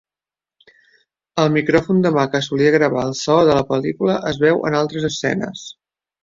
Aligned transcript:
El 1.43 1.51
micròfon 1.57 1.99
de 2.05 2.11
mà 2.15 2.23
que 2.35 2.41
solia 2.45 2.71
gravar 2.77 3.03
el 3.11 3.13
so 3.19 3.37
de 3.51 3.59
la 3.59 3.67
pel·lícula 3.73 4.17
es 4.31 4.41
veu 4.47 4.65
en 4.71 4.79
altres 4.81 5.07
escenes. 5.13 5.69